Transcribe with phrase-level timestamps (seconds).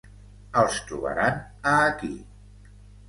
[0.61, 1.37] Els trobaran
[1.73, 2.13] a aquí.